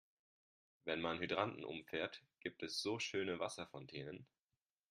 Wenn 0.83 0.99
man 0.99 1.19
Hydranten 1.19 1.63
umfährt, 1.63 2.23
gibt 2.39 2.63
es 2.63 2.81
so 2.81 2.97
schöne 2.97 3.37
Wasserfontänen. 3.39 4.25